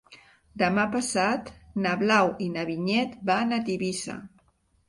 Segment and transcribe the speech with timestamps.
[0.61, 1.51] Demà passat
[1.85, 4.21] na Blau i na Vinyet van a Tivissa.